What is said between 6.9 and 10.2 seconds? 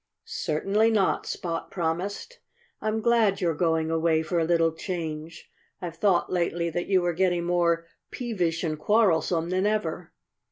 were getting more peevish and quarrelsome than ever."